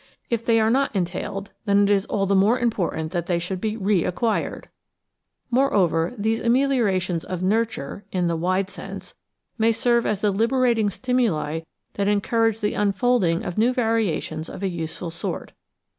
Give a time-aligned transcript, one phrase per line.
[0.31, 3.61] If they are not entailed, then it is all the more important that they should
[3.61, 4.67] be re acquired.
[5.51, 9.13] Moreover, these ameliorations of "nurture" (in the wide sense)
[9.59, 11.59] may serve as the liberating stimuli
[11.93, 15.51] that encourage the imfolding of new variations of a useful sort.